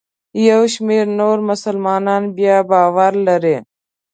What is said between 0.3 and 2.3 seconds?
یو شمېر نور مسلمانان